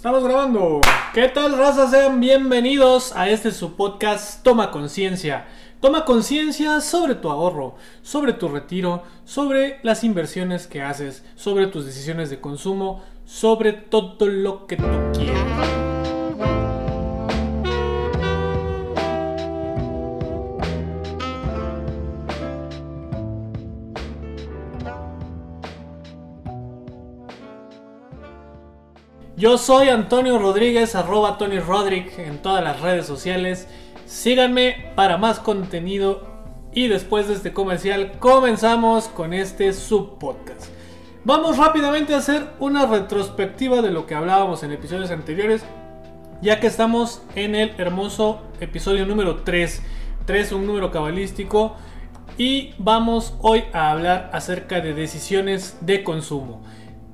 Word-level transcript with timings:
Estamos 0.00 0.24
grabando. 0.24 0.80
¿Qué 1.12 1.28
tal, 1.28 1.58
raza? 1.58 1.86
Sean 1.90 2.20
bienvenidos 2.20 3.14
a 3.14 3.28
este 3.28 3.50
su 3.50 3.76
podcast 3.76 4.42
Toma 4.42 4.70
Conciencia. 4.70 5.46
Toma 5.78 6.06
conciencia 6.06 6.80
sobre 6.80 7.16
tu 7.16 7.28
ahorro, 7.28 7.74
sobre 8.00 8.32
tu 8.32 8.48
retiro, 8.48 9.02
sobre 9.26 9.78
las 9.82 10.02
inversiones 10.02 10.66
que 10.66 10.80
haces, 10.80 11.22
sobre 11.36 11.66
tus 11.66 11.84
decisiones 11.84 12.30
de 12.30 12.40
consumo, 12.40 13.02
sobre 13.26 13.74
todo 13.74 14.26
lo 14.26 14.66
que 14.66 14.76
tú 14.76 14.88
quieras. 15.12 16.69
Yo 29.40 29.56
soy 29.56 29.88
Antonio 29.88 30.38
Rodríguez, 30.38 30.94
arroba 30.94 31.38
Tony 31.38 31.60
Rodrick 31.60 32.18
en 32.18 32.42
todas 32.42 32.62
las 32.62 32.82
redes 32.82 33.06
sociales. 33.06 33.66
Síganme 34.04 34.92
para 34.94 35.16
más 35.16 35.40
contenido. 35.40 36.26
Y 36.74 36.88
después 36.88 37.26
de 37.26 37.32
este 37.32 37.54
comercial, 37.54 38.18
comenzamos 38.18 39.08
con 39.08 39.32
este 39.32 39.72
subpodcast. 39.72 40.66
Vamos 41.24 41.56
rápidamente 41.56 42.12
a 42.12 42.18
hacer 42.18 42.50
una 42.58 42.84
retrospectiva 42.84 43.80
de 43.80 43.90
lo 43.90 44.04
que 44.04 44.14
hablábamos 44.14 44.62
en 44.62 44.72
episodios 44.72 45.10
anteriores, 45.10 45.64
ya 46.42 46.60
que 46.60 46.66
estamos 46.66 47.22
en 47.34 47.54
el 47.54 47.72
hermoso 47.78 48.42
episodio 48.60 49.06
número 49.06 49.36
3. 49.36 49.82
3, 50.26 50.52
un 50.52 50.66
número 50.66 50.90
cabalístico. 50.90 51.76
Y 52.36 52.74
vamos 52.76 53.32
hoy 53.40 53.64
a 53.72 53.90
hablar 53.90 54.28
acerca 54.34 54.82
de 54.82 54.92
decisiones 54.92 55.78
de 55.80 56.04
consumo. 56.04 56.60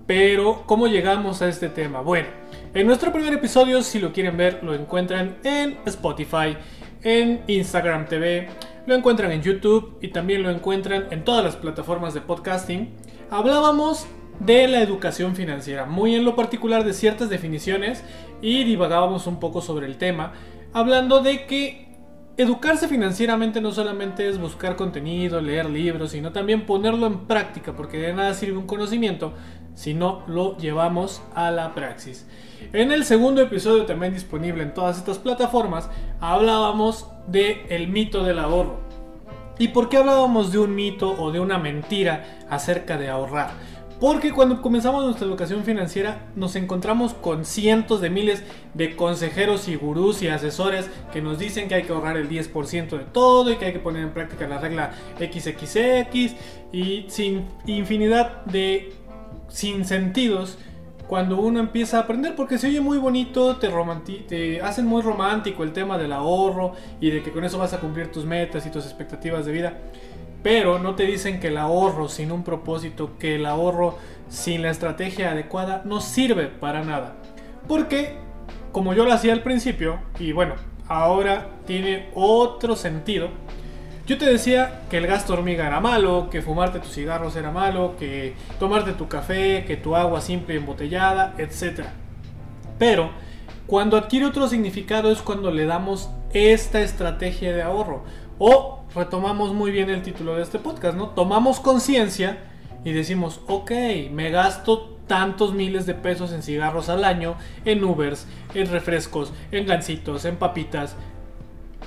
Pero, 0.07 0.63
¿cómo 0.67 0.87
llegamos 0.87 1.43
a 1.43 1.49
este 1.49 1.69
tema? 1.69 2.01
Bueno, 2.01 2.29
en 2.75 2.87
nuestro 2.87 3.13
primer 3.13 3.35
episodio, 3.35 3.83
si 3.83 3.99
lo 3.99 4.13
quieren 4.13 4.37
ver, 4.37 4.63
lo 4.63 4.73
encuentran 4.73 5.39
en 5.43 5.79
Spotify, 5.85 6.57
en 7.03 7.43
Instagram 7.49 8.07
TV, 8.07 8.49
lo 8.87 8.95
encuentran 8.95 9.33
en 9.33 9.43
YouTube 9.43 9.99
y 10.01 10.09
también 10.09 10.45
lo 10.45 10.51
encuentran 10.51 11.07
en 11.11 11.25
todas 11.25 11.45
las 11.45 11.57
plataformas 11.57 12.15
de 12.15 12.21
podcasting. 12.21 12.91
Hablábamos 13.31 14.07
de 14.39 14.69
la 14.69 14.81
educación 14.81 15.35
financiera, 15.35 15.87
muy 15.87 16.15
en 16.15 16.25
lo 16.25 16.37
particular 16.37 16.85
de 16.85 16.93
ciertas 16.93 17.29
definiciones 17.29 18.05
y 18.41 18.63
divagábamos 18.63 19.27
un 19.27 19.41
poco 19.41 19.61
sobre 19.61 19.87
el 19.87 19.97
tema, 19.97 20.35
hablando 20.73 21.21
de 21.21 21.47
que 21.47 21.86
educarse 22.37 22.89
financieramente 22.89 23.61
no 23.61 23.73
solamente 23.73 24.29
es 24.29 24.39
buscar 24.39 24.77
contenido, 24.77 25.41
leer 25.41 25.71
libros, 25.71 26.11
sino 26.11 26.33
también 26.33 26.67
ponerlo 26.67 27.07
en 27.07 27.27
práctica, 27.27 27.75
porque 27.75 27.99
de 27.99 28.13
nada 28.13 28.35
sirve 28.35 28.59
un 28.59 28.67
conocimiento 28.67 29.33
si 29.75 29.95
no 29.95 30.23
lo 30.27 30.57
llevamos 30.57 31.23
a 31.35 31.51
la 31.51 31.75
praxis. 31.75 32.27
En 32.73 32.93
el 32.93 33.05
segundo 33.05 33.41
episodio 33.41 33.87
también 33.87 34.13
disponible 34.13 34.63
en 34.63 34.75
todas 34.75 34.99
estas 34.99 35.19
plataformas 35.19 35.89
hablábamos 36.21 37.07
de 37.27 37.87
mito 37.89 38.25
del 38.25 38.39
ahorro. 38.39 38.81
¿Y 39.59 39.69
por 39.69 39.89
qué 39.89 39.97
hablábamos 39.97 40.53
de 40.53 40.59
un 40.59 40.75
mito 40.75 41.15
o 41.19 41.33
de 41.33 41.41
una 41.41 41.59
mentira 41.59 42.45
acerca 42.51 42.99
de 42.99 43.09
ahorrar? 43.09 43.51
Porque 44.01 44.33
cuando 44.33 44.61
comenzamos 44.61 45.05
nuestra 45.05 45.27
educación 45.27 45.65
financiera 45.65 46.27
nos 46.37 46.55
encontramos 46.55 47.15
con 47.15 47.47
cientos 47.47 48.03
de 48.03 48.11
miles 48.11 48.43
de 48.75 48.95
consejeros 48.95 49.69
y 49.69 49.77
gurús 49.77 50.21
y 50.23 50.29
asesores 50.29 50.91
que 51.13 51.23
nos 51.23 51.39
dicen 51.39 51.67
que 51.67 51.77
hay 51.77 51.83
que 51.85 51.93
ahorrar 51.93 52.19
el 52.19 52.29
10% 52.29 52.91
de 52.91 53.05
todo 53.05 53.51
y 53.51 53.57
que 53.57 53.67
hay 53.67 53.73
que 53.73 53.79
poner 53.79 54.03
en 54.03 54.11
práctica 54.11 54.47
la 54.47 54.59
regla 54.59 54.93
XXX 55.19 56.37
y 56.73 57.07
sin 57.09 57.47
infinidad 57.67 58.45
de 58.45 58.93
sin 59.49 59.87
sentidos 59.87 60.59
cuando 61.07 61.39
uno 61.39 61.61
empieza 61.61 61.99
a 61.99 62.01
aprender, 62.01 62.35
porque 62.35 62.59
se 62.59 62.67
oye 62.67 62.81
muy 62.81 62.99
bonito, 62.99 63.57
te, 63.57 63.69
te 64.29 64.61
hacen 64.61 64.87
muy 64.87 65.03
romántico 65.03 65.63
el 65.63 65.73
tema 65.73 65.97
del 65.99 66.13
ahorro 66.13 66.73
y 67.01 67.11
de 67.11 67.23
que 67.23 67.31
con 67.31 67.45
eso 67.45 67.59
vas 67.59 67.73
a 67.73 67.81
cumplir 67.81 68.11
tus 68.11 68.25
metas 68.25 68.67
y 68.67 68.71
tus 68.71 68.85
expectativas 68.85 69.47
de 69.47 69.53
vida. 69.53 69.79
Pero 70.47 70.79
no 70.79 70.95
te 70.95 71.07
dicen 71.07 71.41
que 71.41 71.49
el 71.49 71.57
ahorro 71.57 72.09
sin 72.09 72.31
un 72.31 72.45
propósito, 72.45 73.19
que 73.19 73.35
el 73.35 73.47
ahorro 73.47 73.99
sin 74.29 74.63
la 74.63 74.71
estrategia 74.71 75.33
adecuada 75.33 75.83
no 75.85 76.01
sirve 76.01 76.47
para 76.47 76.85
nada. 76.85 77.17
Porque, 77.67 78.15
como 78.71 78.95
yo 78.95 79.05
lo 79.05 79.13
hacía 79.13 79.33
al 79.33 79.43
principio, 79.43 79.99
y 80.21 80.31
bueno, 80.31 80.55
ahora 80.87 81.49
tiene 81.67 82.11
otro 82.15 82.77
sentido, 82.77 83.31
yo 84.07 84.19
te 84.19 84.27
decía 84.27 84.83
que 84.89 84.99
el 84.99 85.09
gasto 85.09 85.33
hormiga 85.33 85.67
era 85.67 85.81
malo, 85.81 86.29
que 86.31 86.43
fumarte 86.43 86.79
tus 86.79 86.93
cigarros 86.93 87.35
era 87.35 87.51
malo, 87.51 87.97
que 87.99 88.35
tomarte 88.61 88.93
tu 88.93 89.09
café, 89.09 89.65
que 89.67 89.77
tu 89.77 89.97
agua 89.97 90.21
simple 90.21 90.55
y 90.55 90.59
embotellada, 90.59 91.35
etc. 91.39 91.87
Pero 92.79 93.11
cuando 93.67 93.97
adquiere 93.97 94.27
otro 94.27 94.47
significado 94.47 95.11
es 95.11 95.23
cuando 95.23 95.51
le 95.51 95.67
damos 95.67 96.09
esta 96.33 96.83
estrategia 96.83 97.53
de 97.53 97.63
ahorro. 97.63 98.05
O 98.39 98.76
retomamos 98.95 99.53
muy 99.53 99.71
bien 99.71 99.91
el 99.91 100.03
título 100.03 100.37
de 100.37 100.43
este 100.43 100.59
podcast, 100.59 100.97
¿no? 100.97 101.11
Tomamos 101.11 101.61
conciencia 101.61 102.39
y 102.85 102.93
decimos, 102.93 103.41
ok, 103.47 103.71
me 104.13 104.31
gasto 104.31 104.97
tantos 105.07 105.55
miles 105.55 105.87
de 105.87 105.95
pesos 105.95 106.33
en 106.33 106.43
cigarros 106.43 106.89
al 106.89 107.05
año, 107.05 107.37
en 107.65 107.85
Ubers, 107.85 108.27
en 108.55 108.71
refrescos, 108.71 109.33
en 109.53 109.67
gancitos, 109.67 110.25
en 110.25 110.37
papitas, 110.37 110.97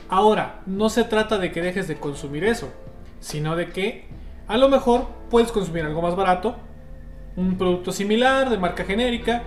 Ahora, 0.10 0.62
no 0.66 0.90
se 0.90 1.04
trata 1.04 1.38
de 1.38 1.52
que 1.52 1.62
dejes 1.62 1.88
de 1.88 1.98
consumir 1.98 2.44
eso, 2.44 2.74
sino 3.20 3.56
de 3.56 3.70
que 3.70 4.06
a 4.48 4.58
lo 4.58 4.68
mejor 4.68 5.08
puedes 5.30 5.52
consumir 5.52 5.86
algo 5.86 6.02
más 6.02 6.16
barato, 6.16 6.56
un 7.36 7.58
producto 7.58 7.92
similar 7.92 8.50
de 8.50 8.58
marca 8.58 8.84
genérica. 8.86 9.44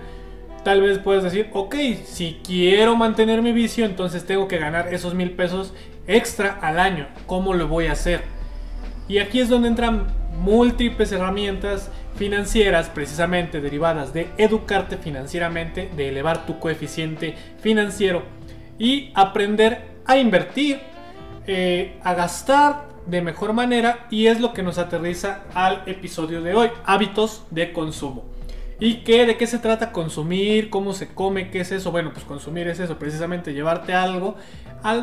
Tal 0.63 0.81
vez 0.81 0.99
puedes 0.99 1.21
decir, 1.21 1.49
ok, 1.51 1.75
si 2.05 2.39
quiero 2.41 2.95
mantener 2.95 3.41
mi 3.41 3.51
vicio, 3.51 3.83
entonces 3.83 4.25
tengo 4.25 4.47
que 4.47 4.57
ganar 4.57 4.93
esos 4.93 5.13
mil 5.13 5.31
pesos 5.31 5.73
extra 6.07 6.59
al 6.61 6.79
año. 6.79 7.07
¿Cómo 7.25 7.53
lo 7.53 7.67
voy 7.67 7.87
a 7.87 7.93
hacer? 7.93 8.23
Y 9.07 9.19
aquí 9.19 9.39
es 9.39 9.49
donde 9.49 9.67
entran 9.67 10.07
múltiples 10.37 11.11
herramientas 11.11 11.89
financieras 12.15 12.89
precisamente 12.89 13.61
derivadas 13.61 14.13
de 14.13 14.29
educarte 14.37 14.97
financieramente, 14.97 15.89
de 15.95 16.09
elevar 16.09 16.45
tu 16.45 16.59
coeficiente 16.59 17.35
financiero 17.59 18.23
y 18.77 19.11
aprender 19.15 19.93
a 20.05 20.17
invertir, 20.17 20.81
eh, 21.47 21.99
a 22.03 22.13
gastar 22.13 22.93
de 23.05 23.21
mejor 23.21 23.53
manera 23.53 24.07
y 24.09 24.27
es 24.27 24.39
lo 24.39 24.53
que 24.53 24.63
nos 24.63 24.77
aterriza 24.77 25.43
al 25.53 25.83
episodio 25.85 26.41
de 26.41 26.55
hoy, 26.55 26.69
hábitos 26.85 27.43
de 27.51 27.73
consumo. 27.73 28.32
¿Y 28.83 28.95
qué, 28.95 29.25
de 29.25 29.37
qué 29.37 29.47
se 29.47 29.59
trata 29.59 29.93
consumir? 29.93 30.69
¿Cómo 30.69 30.91
se 30.91 31.07
come? 31.13 31.49
¿Qué 31.49 31.61
es 31.61 31.71
eso? 31.71 31.89
Bueno, 31.89 32.11
pues 32.11 32.25
consumir 32.25 32.67
es 32.67 32.81
eso, 32.81 32.99
precisamente 32.99 33.53
llevarte 33.53 33.93
algo, 33.93 34.35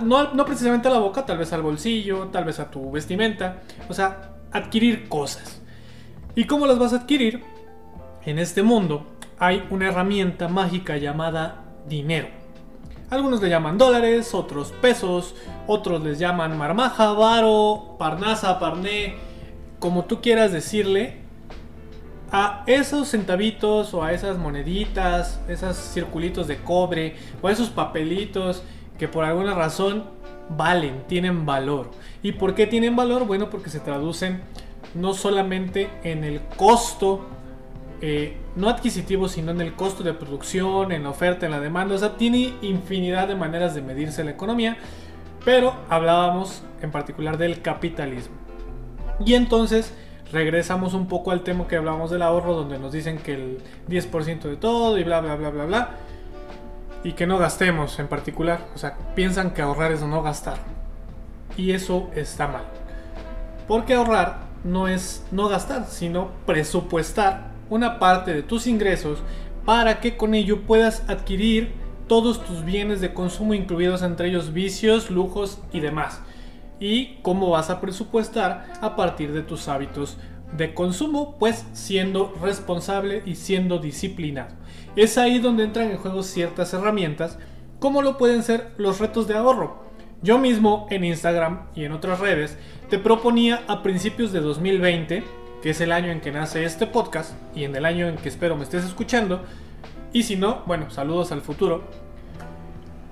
no, 0.02 0.34
no 0.34 0.44
precisamente 0.44 0.88
a 0.88 0.90
la 0.90 0.98
boca, 0.98 1.24
tal 1.24 1.38
vez 1.38 1.50
al 1.54 1.62
bolsillo, 1.62 2.26
tal 2.26 2.44
vez 2.44 2.60
a 2.60 2.70
tu 2.70 2.90
vestimenta, 2.90 3.62
o 3.88 3.94
sea, 3.94 4.34
adquirir 4.52 5.08
cosas. 5.08 5.62
¿Y 6.34 6.44
cómo 6.44 6.66
las 6.66 6.78
vas 6.78 6.92
a 6.92 6.96
adquirir? 6.96 7.42
En 8.26 8.38
este 8.38 8.62
mundo 8.62 9.06
hay 9.38 9.66
una 9.70 9.88
herramienta 9.88 10.46
mágica 10.46 10.98
llamada 10.98 11.64
dinero. 11.88 12.28
Algunos 13.08 13.40
le 13.40 13.48
llaman 13.48 13.78
dólares, 13.78 14.34
otros 14.34 14.72
pesos, 14.82 15.34
otros 15.66 16.04
les 16.04 16.18
llaman 16.18 16.58
marmaja, 16.58 17.12
varo, 17.12 17.96
parnasa, 17.98 18.58
parné, 18.58 19.14
como 19.78 20.04
tú 20.04 20.20
quieras 20.20 20.52
decirle. 20.52 21.19
A 22.32 22.62
esos 22.66 23.08
centavitos 23.08 23.92
o 23.92 24.04
a 24.04 24.12
esas 24.12 24.38
moneditas, 24.38 25.40
esos 25.48 25.76
circulitos 25.76 26.46
de 26.46 26.58
cobre 26.58 27.16
o 27.42 27.48
a 27.48 27.52
esos 27.52 27.70
papelitos 27.70 28.62
que 28.98 29.08
por 29.08 29.24
alguna 29.24 29.54
razón 29.54 30.04
valen, 30.48 31.02
tienen 31.08 31.44
valor. 31.44 31.90
¿Y 32.22 32.32
por 32.32 32.54
qué 32.54 32.66
tienen 32.66 32.94
valor? 32.94 33.26
Bueno, 33.26 33.50
porque 33.50 33.70
se 33.70 33.80
traducen 33.80 34.42
no 34.94 35.14
solamente 35.14 35.90
en 36.04 36.24
el 36.24 36.40
costo 36.56 37.26
eh, 38.02 38.36
no 38.56 38.70
adquisitivo, 38.70 39.28
sino 39.28 39.50
en 39.50 39.60
el 39.60 39.74
costo 39.74 40.02
de 40.02 40.14
producción, 40.14 40.90
en 40.90 41.02
la 41.02 41.10
oferta, 41.10 41.46
en 41.46 41.52
la 41.52 41.60
demanda. 41.60 41.94
O 41.94 41.98
sea, 41.98 42.16
tiene 42.16 42.54
infinidad 42.62 43.28
de 43.28 43.34
maneras 43.34 43.74
de 43.74 43.82
medirse 43.82 44.24
la 44.24 44.30
economía, 44.30 44.78
pero 45.44 45.74
hablábamos 45.88 46.62
en 46.80 46.90
particular 46.90 47.36
del 47.36 47.60
capitalismo. 47.60 48.34
Y 49.24 49.34
entonces 49.34 49.92
regresamos 50.32 50.94
un 50.94 51.06
poco 51.06 51.30
al 51.30 51.42
tema 51.42 51.66
que 51.66 51.76
hablábamos 51.76 52.10
del 52.10 52.22
ahorro, 52.22 52.54
donde 52.54 52.78
nos 52.78 52.92
dicen 52.92 53.18
que 53.18 53.34
el 53.34 53.58
10% 53.88 54.42
de 54.42 54.56
todo 54.56 54.98
y 54.98 55.04
bla, 55.04 55.20
bla, 55.20 55.36
bla, 55.36 55.50
bla, 55.50 55.64
bla. 55.64 55.90
Y 57.02 57.12
que 57.12 57.26
no 57.26 57.38
gastemos 57.38 57.98
en 57.98 58.08
particular. 58.08 58.66
O 58.74 58.78
sea, 58.78 58.96
piensan 59.14 59.52
que 59.52 59.62
ahorrar 59.62 59.92
es 59.92 60.02
no 60.02 60.22
gastar. 60.22 60.58
Y 61.56 61.72
eso 61.72 62.10
está 62.14 62.46
mal. 62.46 62.64
Porque 63.66 63.94
ahorrar 63.94 64.50
no 64.64 64.88
es 64.88 65.24
no 65.30 65.48
gastar, 65.48 65.86
sino 65.86 66.30
presupuestar 66.46 67.50
una 67.70 67.98
parte 67.98 68.32
de 68.34 68.42
tus 68.42 68.66
ingresos 68.66 69.20
para 69.64 70.00
que 70.00 70.16
con 70.16 70.34
ello 70.34 70.62
puedas 70.62 71.08
adquirir 71.08 71.72
todos 72.08 72.44
tus 72.44 72.64
bienes 72.64 73.00
de 73.00 73.14
consumo 73.14 73.54
incluidos 73.54 74.02
entre 74.02 74.28
ellos 74.28 74.52
vicios, 74.52 75.10
lujos 75.10 75.60
y 75.72 75.80
demás. 75.80 76.20
Y 76.80 77.18
cómo 77.22 77.50
vas 77.50 77.70
a 77.70 77.80
presupuestar 77.80 78.72
a 78.80 78.96
partir 78.96 79.32
de 79.32 79.42
tus 79.42 79.68
hábitos 79.68 80.16
de 80.56 80.74
consumo, 80.74 81.36
pues 81.38 81.64
siendo 81.72 82.34
responsable 82.42 83.22
y 83.24 83.36
siendo 83.36 83.78
disciplinado. 83.78 84.54
es 84.96 85.18
ahí 85.18 85.38
donde 85.38 85.64
entran 85.64 85.90
en 85.90 85.98
juego 85.98 86.22
ciertas 86.22 86.72
herramientas, 86.74 87.38
como 87.78 88.02
lo 88.02 88.18
pueden 88.18 88.42
ser 88.42 88.72
los 88.76 88.98
retos 88.98 89.28
de 89.28 89.36
ahorro. 89.36 89.84
Yo 90.22 90.38
mismo 90.38 90.86
en 90.90 91.04
Instagram 91.04 91.68
y 91.74 91.84
en 91.84 91.92
otras 91.92 92.20
redes 92.20 92.58
te 92.90 92.98
proponía 92.98 93.62
a 93.68 93.82
principios 93.82 94.32
de 94.32 94.40
2020, 94.40 95.24
que 95.62 95.70
es 95.70 95.80
el 95.80 95.92
año 95.92 96.10
en 96.10 96.20
que 96.20 96.32
nace 96.32 96.64
este 96.64 96.86
podcast 96.86 97.34
y 97.54 97.64
en 97.64 97.74
el 97.76 97.84
año 97.84 98.08
en 98.08 98.16
que 98.16 98.28
espero 98.28 98.56
me 98.56 98.64
estés 98.64 98.84
escuchando, 98.84 99.42
y 100.12 100.24
si 100.24 100.36
no, 100.36 100.62
bueno, 100.66 100.90
saludos 100.90 101.30
al 101.32 101.40
futuro, 101.40 101.84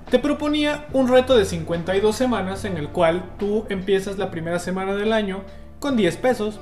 te 0.09 0.17
proponía 0.17 0.87
un 0.91 1.07
reto 1.07 1.37
de 1.37 1.45
52 1.45 2.15
semanas 2.15 2.65
en 2.65 2.77
el 2.77 2.89
cual 2.89 3.23
tú 3.37 3.65
empiezas 3.69 4.17
la 4.17 4.31
primera 4.31 4.57
semana 4.57 4.95
del 4.95 5.13
año 5.13 5.43
con 5.79 5.95
10 5.95 6.17
pesos, 6.17 6.59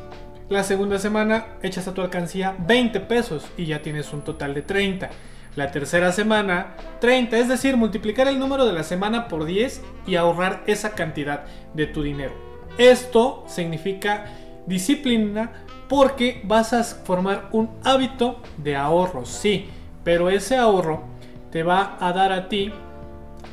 la 0.49 0.63
segunda 0.63 0.99
semana 0.99 1.45
echas 1.63 1.87
a 1.87 1.93
tu 1.93 2.01
alcancía 2.01 2.55
20 2.59 2.99
pesos 3.01 3.45
y 3.57 3.65
ya 3.65 3.81
tienes 3.81 4.11
un 4.11 4.21
total 4.21 4.53
de 4.53 4.63
30. 4.63 5.09
La 5.55 5.71
tercera 5.71 6.11
semana 6.11 6.75
30, 6.99 7.37
es 7.37 7.47
decir, 7.47 7.77
multiplicar 7.77 8.27
el 8.27 8.37
número 8.37 8.65
de 8.65 8.73
la 8.73 8.83
semana 8.83 9.27
por 9.27 9.45
10 9.45 9.81
y 10.05 10.15
ahorrar 10.15 10.63
esa 10.67 10.91
cantidad 10.91 11.45
de 11.73 11.87
tu 11.87 12.03
dinero. 12.03 12.33
Esto 12.77 13.43
significa 13.47 14.25
disciplina 14.67 15.51
porque 15.87 16.41
vas 16.43 16.73
a 16.73 16.83
formar 16.83 17.47
un 17.51 17.69
hábito 17.83 18.41
de 18.57 18.75
ahorro, 18.75 19.25
sí, 19.25 19.67
pero 20.03 20.29
ese 20.29 20.57
ahorro 20.57 21.03
te 21.49 21.63
va 21.63 21.97
a 21.99 22.11
dar 22.11 22.33
a 22.33 22.49
ti 22.49 22.71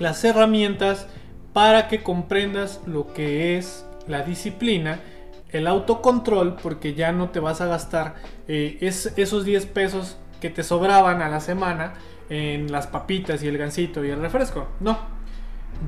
las 0.00 0.24
herramientas 0.24 1.06
para 1.52 1.88
que 1.88 2.02
comprendas 2.02 2.80
lo 2.86 3.12
que 3.12 3.56
es 3.56 3.86
la 4.06 4.22
disciplina, 4.22 5.00
el 5.50 5.66
autocontrol, 5.66 6.56
porque 6.56 6.94
ya 6.94 7.12
no 7.12 7.30
te 7.30 7.40
vas 7.40 7.60
a 7.60 7.66
gastar 7.66 8.16
eh, 8.48 8.78
esos 8.80 9.44
10 9.44 9.66
pesos 9.66 10.18
que 10.40 10.50
te 10.50 10.62
sobraban 10.62 11.22
a 11.22 11.28
la 11.28 11.40
semana 11.40 11.94
en 12.28 12.72
las 12.72 12.86
papitas 12.86 13.42
y 13.42 13.48
el 13.48 13.56
gansito 13.56 14.04
y 14.04 14.10
el 14.10 14.20
refresco. 14.20 14.66
No, 14.80 14.98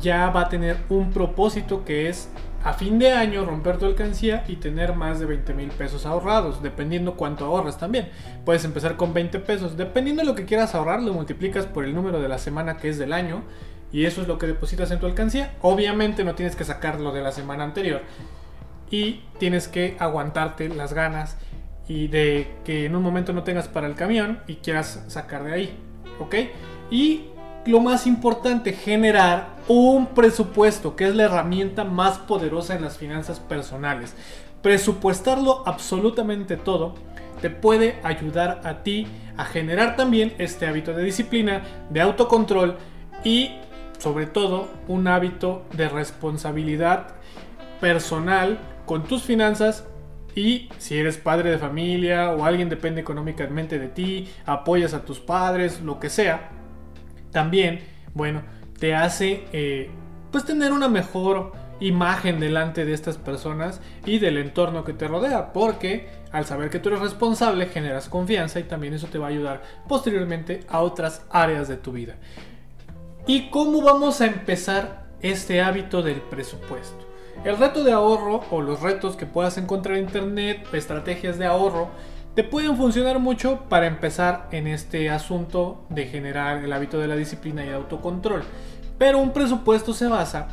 ya 0.00 0.30
va 0.30 0.42
a 0.42 0.48
tener 0.48 0.76
un 0.88 1.10
propósito 1.10 1.84
que 1.84 2.08
es 2.08 2.28
a 2.64 2.72
fin 2.72 2.98
de 2.98 3.12
año 3.12 3.44
romper 3.44 3.78
tu 3.78 3.86
alcancía 3.86 4.44
y 4.48 4.56
tener 4.56 4.94
más 4.94 5.20
de 5.20 5.26
20 5.26 5.54
mil 5.54 5.68
pesos 5.68 6.06
ahorrados, 6.06 6.62
dependiendo 6.62 7.14
cuánto 7.14 7.44
ahorras 7.44 7.78
también. 7.78 8.08
Puedes 8.44 8.64
empezar 8.64 8.96
con 8.96 9.14
20 9.14 9.38
pesos, 9.40 9.76
dependiendo 9.76 10.22
de 10.22 10.28
lo 10.28 10.34
que 10.34 10.46
quieras 10.46 10.74
ahorrar, 10.74 11.02
lo 11.02 11.12
multiplicas 11.12 11.66
por 11.66 11.84
el 11.84 11.94
número 11.94 12.20
de 12.20 12.28
la 12.28 12.38
semana 12.38 12.76
que 12.76 12.88
es 12.88 12.98
del 12.98 13.12
año 13.12 13.42
y 13.92 14.04
eso 14.04 14.22
es 14.22 14.28
lo 14.28 14.38
que 14.38 14.46
depositas 14.46 14.90
en 14.90 15.00
tu 15.00 15.06
alcancía. 15.06 15.54
Obviamente 15.62 16.24
no 16.24 16.34
tienes 16.34 16.56
que 16.56 16.64
sacarlo 16.64 17.12
de 17.12 17.22
la 17.22 17.32
semana 17.32 17.64
anterior 17.64 18.02
y 18.90 19.22
tienes 19.38 19.68
que 19.68 19.96
aguantarte 19.98 20.68
las 20.68 20.92
ganas 20.92 21.36
y 21.88 22.08
de 22.08 22.50
que 22.64 22.86
en 22.86 22.96
un 22.96 23.02
momento 23.02 23.32
no 23.32 23.42
tengas 23.42 23.68
para 23.68 23.86
el 23.86 23.94
camión 23.94 24.40
y 24.46 24.56
quieras 24.56 25.04
sacar 25.08 25.44
de 25.44 25.54
ahí, 25.54 25.78
¿ok? 26.20 26.34
Y 26.90 27.26
lo 27.66 27.80
más 27.80 28.06
importante, 28.06 28.72
generar 28.72 29.56
un 29.68 30.06
presupuesto, 30.06 30.94
que 30.94 31.08
es 31.08 31.14
la 31.14 31.24
herramienta 31.24 31.84
más 31.84 32.18
poderosa 32.18 32.74
en 32.74 32.82
las 32.82 32.96
finanzas 32.96 33.40
personales. 33.40 34.14
Presupuestarlo 34.62 35.62
absolutamente 35.66 36.56
todo 36.56 36.94
te 37.40 37.50
puede 37.50 37.98
ayudar 38.02 38.62
a 38.64 38.82
ti 38.82 39.06
a 39.36 39.44
generar 39.44 39.96
también 39.96 40.34
este 40.38 40.66
hábito 40.66 40.92
de 40.92 41.02
disciplina, 41.02 41.62
de 41.90 42.00
autocontrol 42.00 42.76
y 43.24 43.52
sobre 43.98 44.26
todo 44.26 44.68
un 44.88 45.08
hábito 45.08 45.64
de 45.72 45.88
responsabilidad 45.88 47.14
personal 47.80 48.58
con 48.86 49.04
tus 49.04 49.22
finanzas 49.22 49.84
y 50.34 50.68
si 50.78 50.98
eres 50.98 51.16
padre 51.16 51.50
de 51.50 51.58
familia 51.58 52.30
o 52.30 52.44
alguien 52.44 52.68
depende 52.68 53.00
económicamente 53.00 53.78
de 53.78 53.88
ti, 53.88 54.28
apoyas 54.44 54.92
a 54.92 55.04
tus 55.04 55.18
padres, 55.18 55.80
lo 55.80 55.98
que 55.98 56.10
sea, 56.10 56.50
también, 57.32 57.80
bueno, 58.14 58.42
te 58.78 58.94
hace 58.94 59.44
eh, 59.52 59.90
pues 60.30 60.44
tener 60.44 60.72
una 60.72 60.88
mejor 60.88 61.52
imagen 61.80 62.40
delante 62.40 62.84
de 62.84 62.92
estas 62.92 63.16
personas 63.16 63.80
y 64.04 64.18
del 64.18 64.38
entorno 64.38 64.84
que 64.84 64.92
te 64.92 65.08
rodea, 65.08 65.52
porque 65.52 66.08
al 66.32 66.44
saber 66.44 66.70
que 66.70 66.78
tú 66.78 66.90
eres 66.90 67.00
responsable 67.00 67.66
generas 67.66 68.08
confianza 68.08 68.60
y 68.60 68.64
también 68.64 68.94
eso 68.94 69.06
te 69.06 69.18
va 69.18 69.26
a 69.26 69.30
ayudar 69.30 69.62
posteriormente 69.88 70.60
a 70.68 70.80
otras 70.80 71.24
áreas 71.30 71.68
de 71.68 71.76
tu 71.76 71.92
vida. 71.92 72.16
¿Y 73.28 73.50
cómo 73.50 73.82
vamos 73.82 74.20
a 74.20 74.26
empezar 74.26 75.02
este 75.20 75.60
hábito 75.60 76.00
del 76.00 76.20
presupuesto? 76.20 77.08
El 77.44 77.58
reto 77.58 77.82
de 77.82 77.90
ahorro 77.90 78.44
o 78.52 78.60
los 78.62 78.82
retos 78.82 79.16
que 79.16 79.26
puedas 79.26 79.58
encontrar 79.58 79.96
en 79.96 80.04
internet, 80.04 80.64
estrategias 80.72 81.36
de 81.36 81.44
ahorro, 81.44 81.88
te 82.36 82.44
pueden 82.44 82.76
funcionar 82.76 83.18
mucho 83.18 83.64
para 83.68 83.88
empezar 83.88 84.46
en 84.52 84.68
este 84.68 85.10
asunto 85.10 85.86
de 85.88 86.06
generar 86.06 86.62
el 86.62 86.72
hábito 86.72 87.00
de 87.00 87.08
la 87.08 87.16
disciplina 87.16 87.66
y 87.66 87.70
autocontrol. 87.70 88.44
Pero 88.96 89.18
un 89.18 89.32
presupuesto 89.32 89.92
se 89.92 90.06
basa 90.06 90.46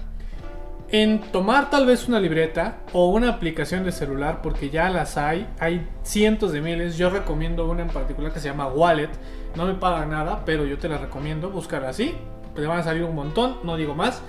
en 0.90 1.22
tomar 1.31 1.69
tal 1.69 1.86
vez 1.86 2.08
una 2.08 2.19
libreta 2.19 2.78
o 2.92 3.10
una 3.10 3.30
aplicación 3.30 3.84
de 3.84 3.92
celular, 3.92 4.42
porque 4.42 4.72
ya 4.72 4.90
las 4.90 5.18
hay, 5.18 5.48
hay 5.60 5.88
cientos 6.02 6.52
de 6.52 6.62
miles. 6.62 6.98
Yo 6.98 7.12
recomiendo 7.12 7.69
una 7.69 7.84
en 7.84 7.90
particular 7.90 8.34
que 8.34 8.40
se 8.40 8.50
llama 8.50 8.66
Wallet. 8.66 9.12
No 9.56 9.68
me 9.68 9.76
paga 9.76 10.08
nada, 10.08 10.42
pero 10.44 10.66
yo 10.66 10.80
te 10.80 10.90
la 10.90 10.98
recomiendo 10.98 11.52
buscar 11.52 11.84
así. 11.86 12.16
Te 12.56 12.66
van 12.66 12.80
a 12.80 12.84
salir 12.84 13.04
un 13.04 13.16
montón, 13.16 13.58
no 13.64 13.78
digo 13.78 13.96
más. 13.96 14.22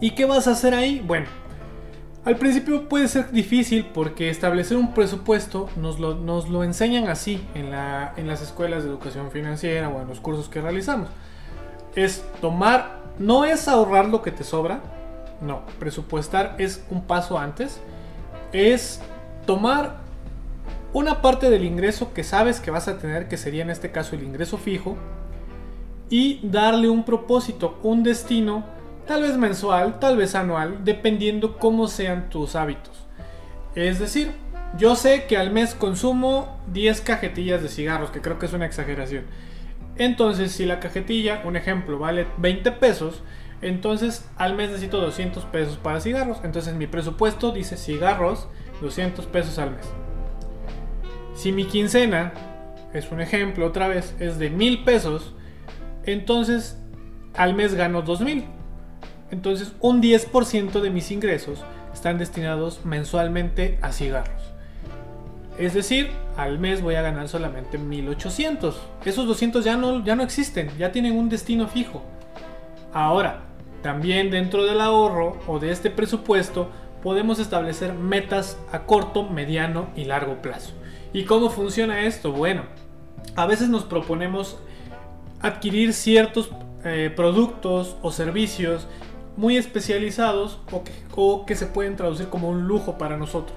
¿Y 0.00 0.12
qué 0.12 0.24
vas 0.24 0.48
a 0.48 0.52
hacer 0.52 0.74
ahí? 0.74 1.02
Bueno, 1.06 1.26
al 2.24 2.36
principio 2.36 2.88
puede 2.88 3.08
ser 3.08 3.30
difícil 3.30 3.86
porque 3.94 4.28
establecer 4.28 4.76
un 4.76 4.92
presupuesto 4.92 5.68
nos 5.76 5.98
lo, 5.98 6.64
enseñan 6.64 7.08
así 7.08 7.46
en, 7.54 7.72
en 7.72 8.26
las 8.26 8.42
escuelas 8.42 8.82
de 8.82 8.90
educación 8.90 9.30
financiera 9.30 9.88
o 9.88 10.02
en 10.02 10.08
los 10.08 10.20
cursos 10.20 10.48
que 10.48 10.60
realizamos. 10.60 11.08
Es 11.94 12.24
tomar, 12.40 13.00
no 13.18 13.44
es 13.44 13.68
ahorrar 13.68 14.08
lo 14.08 14.22
que 14.22 14.30
te 14.30 14.44
sobra, 14.44 14.80
no, 15.40 15.62
presupuestar 15.78 16.56
es 16.58 16.84
un 16.90 17.02
paso 17.06 17.38
antes, 17.38 17.80
es 18.52 19.00
tomar 19.46 19.96
una 20.92 21.22
parte 21.22 21.50
del 21.50 21.64
ingreso 21.64 22.12
que 22.12 22.24
sabes 22.24 22.60
que 22.60 22.70
vas 22.70 22.88
a 22.88 22.98
tener, 22.98 23.28
que 23.28 23.36
sería 23.36 23.62
en 23.62 23.70
este 23.70 23.90
caso 23.90 24.14
el 24.16 24.22
ingreso 24.22 24.58
fijo, 24.58 24.96
y 26.10 26.40
darle 26.42 26.88
un 26.88 27.04
propósito, 27.04 27.78
un 27.82 28.02
destino 28.02 28.64
tal 29.06 29.22
vez 29.22 29.36
mensual, 29.36 29.98
tal 29.98 30.16
vez 30.16 30.34
anual, 30.34 30.84
dependiendo 30.84 31.56
cómo 31.58 31.88
sean 31.88 32.28
tus 32.28 32.54
hábitos. 32.54 33.06
Es 33.74 33.98
decir, 33.98 34.32
yo 34.76 34.94
sé 34.96 35.24
que 35.24 35.36
al 35.36 35.50
mes 35.50 35.74
consumo 35.74 36.60
10 36.72 37.00
cajetillas 37.00 37.62
de 37.62 37.68
cigarros, 37.68 38.10
que 38.10 38.20
creo 38.20 38.38
que 38.38 38.46
es 38.46 38.52
una 38.52 38.66
exageración. 38.66 39.24
Entonces, 39.96 40.52
si 40.52 40.64
la 40.64 40.80
cajetilla, 40.80 41.42
un 41.44 41.56
ejemplo, 41.56 41.98
vale 41.98 42.26
20 42.38 42.72
pesos, 42.72 43.22
entonces 43.62 44.28
al 44.36 44.54
mes 44.54 44.70
necesito 44.70 45.00
200 45.00 45.44
pesos 45.46 45.76
para 45.76 46.00
cigarros. 46.00 46.38
Entonces 46.44 46.74
mi 46.74 46.86
presupuesto 46.86 47.52
dice 47.52 47.76
cigarros, 47.76 48.48
200 48.80 49.26
pesos 49.26 49.58
al 49.58 49.72
mes. 49.72 49.86
Si 51.34 51.52
mi 51.52 51.64
quincena, 51.64 52.32
es 52.92 53.10
un 53.12 53.20
ejemplo 53.20 53.66
otra 53.66 53.88
vez, 53.88 54.14
es 54.18 54.38
de 54.38 54.50
1000 54.50 54.84
pesos, 54.84 55.34
entonces 56.10 56.78
al 57.34 57.54
mes 57.54 57.74
gano 57.74 58.02
2000. 58.02 58.44
Entonces, 59.30 59.72
un 59.80 60.02
10% 60.02 60.80
de 60.80 60.90
mis 60.90 61.10
ingresos 61.10 61.64
están 61.94 62.18
destinados 62.18 62.84
mensualmente 62.84 63.78
a 63.80 63.92
cigarros. 63.92 64.42
Es 65.58 65.74
decir, 65.74 66.10
al 66.36 66.58
mes 66.58 66.82
voy 66.82 66.94
a 66.94 67.02
ganar 67.02 67.28
solamente 67.28 67.78
1800. 67.78 68.80
Esos 69.04 69.26
200 69.26 69.64
ya 69.64 69.76
no, 69.76 70.04
ya 70.04 70.16
no 70.16 70.22
existen, 70.22 70.70
ya 70.78 70.90
tienen 70.90 71.16
un 71.16 71.28
destino 71.28 71.68
fijo. 71.68 72.02
Ahora, 72.92 73.42
también 73.82 74.30
dentro 74.30 74.64
del 74.64 74.80
ahorro 74.80 75.38
o 75.46 75.58
de 75.58 75.70
este 75.70 75.90
presupuesto 75.90 76.70
podemos 77.02 77.38
establecer 77.38 77.94
metas 77.94 78.58
a 78.72 78.80
corto, 78.80 79.24
mediano 79.24 79.88
y 79.96 80.04
largo 80.04 80.42
plazo. 80.42 80.72
¿Y 81.12 81.24
cómo 81.24 81.50
funciona 81.50 82.02
esto? 82.02 82.32
Bueno, 82.32 82.64
a 83.36 83.46
veces 83.46 83.68
nos 83.68 83.84
proponemos 83.84 84.58
adquirir 85.40 85.92
ciertos 85.92 86.50
eh, 86.84 87.12
productos 87.14 87.96
o 88.02 88.12
servicios 88.12 88.86
muy 89.36 89.56
especializados 89.56 90.58
o 91.16 91.44
que, 91.44 91.54
se 91.54 91.66
pueden 91.66 91.96
traducir 91.96 92.28
como 92.28 92.50
un 92.50 92.66
lujo 92.66 92.98
para 92.98 93.16
nosotros. 93.16 93.56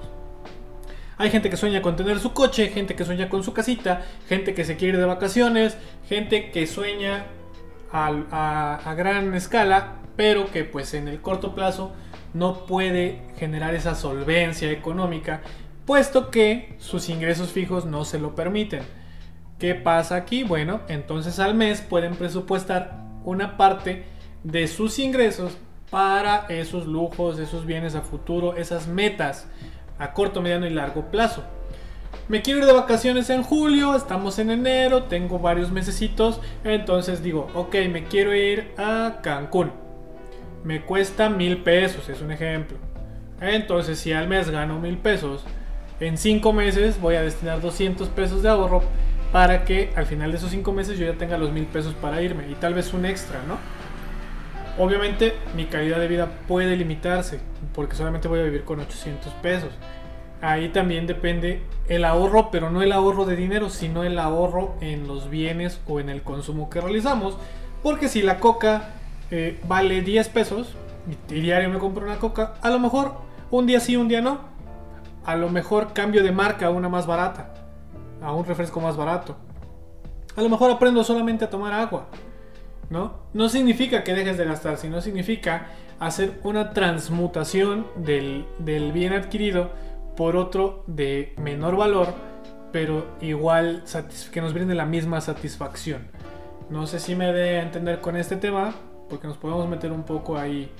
Hay 1.16 1.30
gente 1.30 1.48
que 1.48 1.56
sueña 1.56 1.82
con 1.82 1.94
tener 1.94 2.18
su 2.18 2.32
coche, 2.32 2.68
gente 2.68 2.96
que 2.96 3.04
sueña 3.04 3.28
con 3.28 3.44
su 3.44 3.52
casita, 3.52 4.02
gente 4.28 4.54
que 4.54 4.64
se 4.64 4.76
quiere 4.76 4.94
ir 4.94 5.00
de 5.00 5.06
vacaciones, 5.06 5.76
gente 6.08 6.50
que 6.50 6.66
sueña 6.66 7.26
a, 7.92 8.80
a, 8.84 8.94
gran 8.94 9.34
escala, 9.34 9.96
pero 10.16 10.50
que 10.50 10.64
pues 10.64 10.94
en 10.94 11.06
el 11.06 11.20
corto 11.20 11.54
plazo 11.54 11.92
no 12.32 12.66
puede 12.66 13.22
generar 13.38 13.74
esa 13.74 13.94
solvencia 13.94 14.72
económica, 14.72 15.42
puesto 15.86 16.30
que 16.30 16.74
sus 16.78 17.08
ingresos 17.08 17.52
fijos 17.52 17.84
no 17.84 18.04
se 18.04 18.18
lo 18.18 18.34
permiten. 18.34 18.82
¿Qué 19.58 19.74
pasa 19.74 20.16
aquí? 20.16 20.42
Bueno, 20.42 20.80
entonces 20.88 21.38
al 21.38 21.54
mes 21.54 21.80
pueden 21.80 22.16
presupuestar 22.16 22.98
una 23.24 23.56
parte 23.56 24.04
de 24.42 24.66
sus 24.66 24.98
ingresos 24.98 25.56
para 25.90 26.46
esos 26.48 26.86
lujos, 26.86 27.38
esos 27.38 27.64
bienes 27.64 27.94
a 27.94 28.02
futuro, 28.02 28.56
esas 28.56 28.88
metas 28.88 29.46
a 29.98 30.12
corto, 30.12 30.42
mediano 30.42 30.66
y 30.66 30.70
largo 30.70 31.10
plazo. 31.10 31.44
me 32.28 32.42
quiero 32.42 32.60
ir 32.60 32.66
de 32.66 32.72
vacaciones 32.72 33.30
en 33.30 33.42
julio, 33.42 33.94
estamos 33.94 34.38
en 34.38 34.50
enero, 34.50 35.04
tengo 35.04 35.38
varios 35.38 35.70
mesecitos, 35.70 36.40
entonces 36.64 37.22
digo, 37.22 37.48
ok, 37.54 37.76
me 37.90 38.04
quiero 38.04 38.34
ir 38.34 38.72
a 38.76 39.20
Cancún. 39.22 39.70
Me 40.64 40.82
cuesta 40.82 41.28
mil 41.28 41.58
pesos, 41.58 42.08
es 42.08 42.22
un 42.22 42.32
ejemplo. 42.32 42.78
Entonces, 43.40 43.98
si 43.98 44.12
al 44.12 44.26
mes 44.26 44.50
gano 44.50 44.80
mil 44.80 44.96
pesos, 44.96 45.44
en 46.00 46.18
cinco 46.18 46.52
meses 46.52 47.00
voy 47.00 47.14
a 47.14 47.22
destinar 47.22 47.60
200 47.60 48.08
pesos 48.08 48.42
de 48.42 48.48
ahorro 48.48 48.82
para 49.34 49.64
que 49.64 49.92
al 49.96 50.06
final 50.06 50.30
de 50.30 50.36
esos 50.36 50.52
cinco 50.52 50.72
meses 50.72 50.96
yo 50.96 51.06
ya 51.06 51.18
tenga 51.18 51.36
los 51.36 51.50
mil 51.50 51.66
pesos 51.66 51.92
para 51.94 52.22
irme 52.22 52.48
y 52.48 52.54
tal 52.54 52.72
vez 52.72 52.94
un 52.94 53.04
extra, 53.04 53.40
¿no? 53.48 53.58
Obviamente 54.80 55.34
mi 55.56 55.64
calidad 55.64 55.98
de 55.98 56.06
vida 56.06 56.28
puede 56.46 56.76
limitarse 56.76 57.40
porque 57.74 57.96
solamente 57.96 58.28
voy 58.28 58.38
a 58.38 58.44
vivir 58.44 58.62
con 58.62 58.78
800 58.78 59.32
pesos. 59.42 59.70
Ahí 60.40 60.68
también 60.68 61.08
depende 61.08 61.62
el 61.88 62.04
ahorro, 62.04 62.52
pero 62.52 62.70
no 62.70 62.80
el 62.80 62.92
ahorro 62.92 63.24
de 63.24 63.34
dinero, 63.34 63.70
sino 63.70 64.04
el 64.04 64.20
ahorro 64.20 64.76
en 64.80 65.08
los 65.08 65.28
bienes 65.28 65.80
o 65.88 65.98
en 65.98 66.10
el 66.10 66.22
consumo 66.22 66.70
que 66.70 66.80
realizamos. 66.80 67.36
Porque 67.82 68.06
si 68.06 68.22
la 68.22 68.38
coca 68.38 68.90
eh, 69.32 69.58
vale 69.66 70.02
10 70.02 70.28
pesos 70.28 70.76
y 71.28 71.40
diario 71.40 71.70
me 71.70 71.80
compro 71.80 72.04
una 72.04 72.20
coca, 72.20 72.54
a 72.62 72.70
lo 72.70 72.78
mejor 72.78 73.16
un 73.50 73.66
día 73.66 73.80
sí, 73.80 73.96
un 73.96 74.06
día 74.06 74.20
no. 74.20 74.42
A 75.24 75.34
lo 75.34 75.48
mejor 75.48 75.92
cambio 75.92 76.22
de 76.22 76.30
marca 76.30 76.66
a 76.66 76.70
una 76.70 76.88
más 76.88 77.08
barata 77.08 77.63
a 78.24 78.32
un 78.32 78.44
refresco 78.44 78.80
más 78.80 78.96
barato. 78.96 79.36
A 80.36 80.42
lo 80.42 80.48
mejor 80.48 80.70
aprendo 80.70 81.04
solamente 81.04 81.44
a 81.44 81.50
tomar 81.50 81.72
agua. 81.72 82.08
¿no? 82.90 83.14
No 83.32 83.48
significa 83.48 84.04
que 84.04 84.14
dejes 84.14 84.36
de 84.36 84.44
gastar, 84.44 84.78
sino 84.78 85.00
significa 85.00 85.68
hacer 85.98 86.40
una 86.42 86.72
transmutación 86.72 87.86
del, 87.96 88.46
del 88.58 88.92
bien 88.92 89.12
adquirido 89.12 89.70
por 90.16 90.36
otro 90.36 90.84
de 90.86 91.34
menor 91.38 91.76
valor, 91.76 92.14
pero 92.72 93.06
igual 93.20 93.84
que 94.32 94.40
nos 94.40 94.52
brinde 94.52 94.74
la 94.74 94.86
misma 94.86 95.20
satisfacción. 95.20 96.08
No 96.70 96.86
sé 96.86 96.98
si 96.98 97.14
me 97.14 97.32
de 97.32 97.60
entender 97.60 98.00
con 98.00 98.16
este 98.16 98.36
tema, 98.36 98.74
porque 99.08 99.26
nos 99.26 99.36
podemos 99.36 99.68
meter 99.68 99.92
un 99.92 100.04
poco 100.04 100.38
ahí 100.38 100.70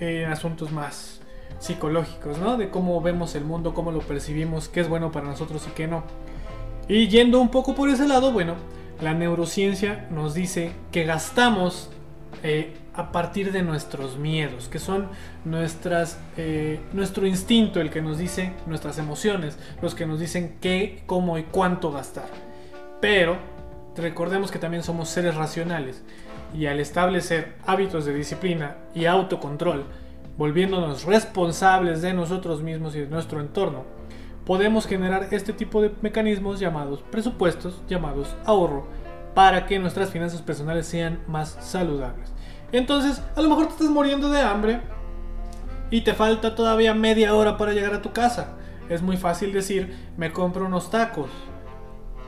en 0.00 0.30
asuntos 0.30 0.72
más 0.72 1.20
psicológicos, 1.58 2.38
¿no? 2.38 2.56
De 2.56 2.70
cómo 2.70 3.00
vemos 3.00 3.34
el 3.34 3.44
mundo, 3.44 3.74
cómo 3.74 3.90
lo 3.90 4.00
percibimos, 4.00 4.68
qué 4.68 4.80
es 4.80 4.88
bueno 4.88 5.10
para 5.10 5.26
nosotros 5.26 5.66
y 5.68 5.70
qué 5.72 5.86
no. 5.86 6.04
Y 6.88 7.08
yendo 7.08 7.38
un 7.38 7.50
poco 7.50 7.74
por 7.74 7.90
ese 7.90 8.08
lado, 8.08 8.32
bueno, 8.32 8.54
la 9.02 9.12
neurociencia 9.12 10.08
nos 10.10 10.32
dice 10.32 10.72
que 10.90 11.04
gastamos 11.04 11.90
eh, 12.42 12.74
a 12.94 13.12
partir 13.12 13.52
de 13.52 13.62
nuestros 13.62 14.16
miedos, 14.16 14.68
que 14.68 14.78
son 14.78 15.08
eh, 16.36 16.80
nuestro 16.94 17.26
instinto, 17.26 17.80
el 17.80 17.90
que 17.90 18.00
nos 18.00 18.16
dice 18.16 18.52
nuestras 18.66 18.98
emociones, 18.98 19.58
los 19.82 19.94
que 19.94 20.06
nos 20.06 20.18
dicen 20.18 20.56
qué, 20.62 21.02
cómo 21.06 21.36
y 21.36 21.44
cuánto 21.44 21.92
gastar. 21.92 22.28
Pero 23.00 23.36
recordemos 23.94 24.50
que 24.50 24.58
también 24.58 24.82
somos 24.82 25.10
seres 25.10 25.34
racionales 25.34 26.02
y 26.54 26.66
al 26.66 26.80
establecer 26.80 27.54
hábitos 27.66 28.06
de 28.06 28.14
disciplina 28.14 28.78
y 28.94 29.04
autocontrol, 29.04 29.84
volviéndonos 30.38 31.04
responsables 31.04 32.00
de 32.00 32.14
nosotros 32.14 32.62
mismos 32.62 32.96
y 32.96 33.00
de 33.00 33.08
nuestro 33.08 33.40
entorno, 33.40 33.97
podemos 34.48 34.86
generar 34.86 35.28
este 35.30 35.52
tipo 35.52 35.82
de 35.82 35.92
mecanismos 36.00 36.58
llamados 36.58 37.02
presupuestos, 37.10 37.82
llamados 37.86 38.34
ahorro, 38.46 38.88
para 39.34 39.66
que 39.66 39.78
nuestras 39.78 40.08
finanzas 40.08 40.40
personales 40.40 40.86
sean 40.86 41.20
más 41.28 41.58
saludables. 41.60 42.32
Entonces, 42.72 43.22
a 43.36 43.42
lo 43.42 43.50
mejor 43.50 43.66
te 43.66 43.72
estás 43.74 43.90
muriendo 43.90 44.30
de 44.30 44.40
hambre 44.40 44.80
y 45.90 46.00
te 46.00 46.14
falta 46.14 46.54
todavía 46.54 46.94
media 46.94 47.34
hora 47.34 47.58
para 47.58 47.74
llegar 47.74 47.92
a 47.92 48.00
tu 48.00 48.12
casa. 48.12 48.56
Es 48.88 49.02
muy 49.02 49.18
fácil 49.18 49.52
decir, 49.52 49.94
me 50.16 50.32
compro 50.32 50.64
unos 50.64 50.90
tacos. 50.90 51.28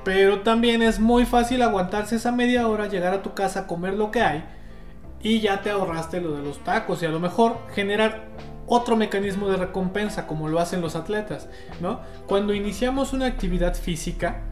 Pero 0.05 0.43
también 0.43 0.83
es 0.83 1.00
muy 1.00 1.25
fácil 1.25 1.62
aguantarse 1.62 2.17
esa 2.17 2.33
media 2.33 2.69
hora, 2.69 2.87
llegar 2.87 3.15
a 3.15 3.23
tu 3.23 3.33
casa, 3.33 3.67
comer 3.67 3.95
lo 3.95 4.11
que 4.11 4.21
hay 4.21 4.45
y 5.23 5.41
ya 5.41 5.62
te 5.62 5.71
ahorraste 5.71 6.21
lo 6.21 6.33
de 6.33 6.43
los 6.43 6.59
tacos 6.65 7.03
y 7.03 7.07
a 7.07 7.11
lo 7.11 7.21
mejor 7.21 7.59
generar 7.75 8.29
otro 8.71 8.97
mecanismo 8.97 9.49
de 9.49 9.57
recompensa 9.57 10.29
como 10.29 10.49
lo 10.49 10.61
hacen 10.61 10.81
los 10.81 10.95
atletas, 10.95 11.49
¿no? 11.81 12.00
Cuando 12.27 12.55
iniciamos 12.55 13.12
una 13.12 13.27
actividad 13.27 13.75
física, 13.75 14.43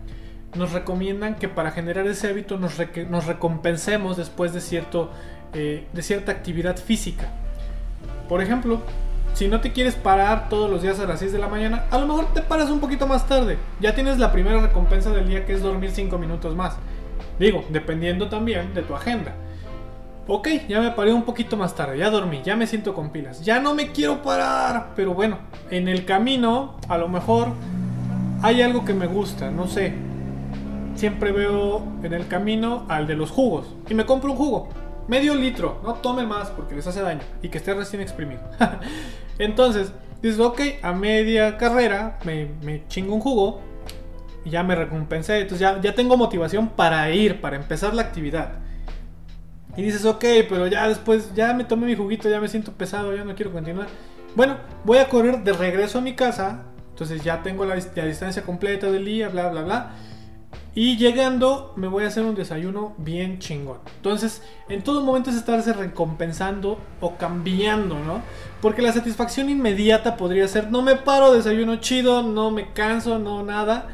nos 0.56 0.72
recomiendan 0.72 1.36
que 1.36 1.48
para 1.48 1.70
generar 1.70 2.04
ese 2.08 2.28
hábito 2.28 2.58
nos, 2.58 2.76
recompensemos 2.78 4.16
después 4.16 4.52
de, 4.52 4.82
eh, 5.52 5.86
de 5.92 6.02
cierta 6.02 6.32
actividad 6.32 6.76
física. 6.78 7.28
Por 8.28 8.42
ejemplo, 8.42 8.80
si 9.34 9.46
no 9.46 9.60
te 9.60 9.72
quieres 9.72 9.94
parar 9.94 10.48
todos 10.48 10.68
los 10.68 10.82
días 10.82 10.98
a 10.98 11.06
las 11.06 11.20
6 11.20 11.30
de 11.30 11.38
la 11.38 11.46
mañana, 11.46 11.84
a 11.92 11.98
lo 11.98 12.08
mejor 12.08 12.34
te 12.34 12.42
paras 12.42 12.70
un 12.70 12.80
poquito 12.80 13.06
más 13.06 13.28
tarde. 13.28 13.56
Ya 13.78 13.94
tienes 13.94 14.18
la 14.18 14.32
primera 14.32 14.60
recompensa 14.60 15.10
del 15.10 15.28
día 15.28 15.46
que 15.46 15.52
es 15.52 15.62
dormir 15.62 15.92
5 15.92 16.18
minutos 16.18 16.56
más. 16.56 16.74
Digo, 17.38 17.64
dependiendo 17.68 18.28
también 18.28 18.74
de 18.74 18.82
tu 18.82 18.96
agenda. 18.96 19.36
Ok, 20.30 20.46
ya 20.68 20.82
me 20.82 20.90
paré 20.90 21.10
un 21.14 21.22
poquito 21.22 21.56
más 21.56 21.74
tarde, 21.74 21.96
ya 21.96 22.10
dormí, 22.10 22.42
ya 22.44 22.54
me 22.54 22.66
siento 22.66 22.92
con 22.92 23.08
pilas, 23.08 23.42
ya 23.42 23.60
no 23.60 23.74
me 23.74 23.92
quiero 23.92 24.22
parar, 24.22 24.92
pero 24.94 25.14
bueno, 25.14 25.38
en 25.70 25.88
el 25.88 26.04
camino 26.04 26.76
a 26.86 26.98
lo 26.98 27.08
mejor 27.08 27.54
hay 28.42 28.60
algo 28.60 28.84
que 28.84 28.92
me 28.92 29.06
gusta, 29.06 29.50
no 29.50 29.66
sé. 29.66 29.94
Siempre 30.96 31.32
veo 31.32 31.82
en 32.02 32.12
el 32.12 32.28
camino 32.28 32.84
al 32.90 33.06
de 33.06 33.14
los 33.14 33.30
jugos 33.30 33.74
y 33.88 33.94
me 33.94 34.04
compro 34.04 34.32
un 34.32 34.36
jugo, 34.36 34.68
medio 35.08 35.34
litro, 35.34 35.80
no 35.82 35.94
tomen 35.94 36.28
más 36.28 36.50
porque 36.50 36.74
les 36.74 36.86
hace 36.86 37.00
daño 37.00 37.22
y 37.40 37.48
que 37.48 37.56
esté 37.56 37.72
recién 37.72 38.02
exprimido. 38.02 38.42
Entonces, 39.38 39.94
dices, 40.20 40.40
ok, 40.40 40.60
a 40.82 40.92
media 40.92 41.56
carrera 41.56 42.18
me, 42.26 42.50
me 42.62 42.86
chingo 42.88 43.14
un 43.14 43.20
jugo 43.22 43.60
y 44.44 44.50
ya 44.50 44.62
me 44.62 44.74
recompensé, 44.74 45.40
entonces 45.40 45.60
ya, 45.60 45.80
ya 45.80 45.94
tengo 45.94 46.18
motivación 46.18 46.68
para 46.68 47.10
ir, 47.12 47.40
para 47.40 47.56
empezar 47.56 47.94
la 47.94 48.02
actividad. 48.02 48.67
Y 49.78 49.82
dices, 49.82 50.04
ok, 50.04 50.24
pero 50.48 50.66
ya 50.66 50.88
después, 50.88 51.32
ya 51.36 51.54
me 51.54 51.62
tomé 51.62 51.86
mi 51.86 51.94
juguito, 51.94 52.28
ya 52.28 52.40
me 52.40 52.48
siento 52.48 52.72
pesado, 52.72 53.14
ya 53.14 53.22
no 53.22 53.36
quiero 53.36 53.52
continuar. 53.52 53.86
Bueno, 54.34 54.56
voy 54.84 54.98
a 54.98 55.08
correr 55.08 55.44
de 55.44 55.52
regreso 55.52 55.98
a 55.98 56.00
mi 56.00 56.16
casa. 56.16 56.64
Entonces 56.90 57.22
ya 57.22 57.44
tengo 57.44 57.64
la, 57.64 57.76
distancia 57.76 58.42
completa 58.42 58.90
del 58.90 59.04
día, 59.04 59.28
bla, 59.28 59.48
bla, 59.50 59.62
bla. 59.62 59.92
Y 60.74 60.96
llegando 60.96 61.74
me 61.76 61.86
voy 61.86 62.02
a 62.02 62.08
hacer 62.08 62.24
un 62.24 62.34
desayuno 62.34 62.96
bien 62.98 63.38
chingón. 63.38 63.78
Entonces, 63.94 64.42
en 64.68 64.82
todo 64.82 65.00
momento 65.00 65.30
es 65.30 65.36
estarse 65.36 65.72
recompensando 65.72 66.80
o 67.00 67.16
cambiando, 67.16 68.00
¿no? 68.00 68.22
Porque 68.60 68.82
la 68.82 68.92
satisfacción 68.92 69.48
inmediata 69.48 70.16
podría 70.16 70.48
ser, 70.48 70.72
no 70.72 70.82
me 70.82 70.96
paro, 70.96 71.32
desayuno 71.32 71.76
chido, 71.76 72.24
no 72.24 72.50
me 72.50 72.72
canso, 72.72 73.20
no 73.20 73.44
nada. 73.44 73.86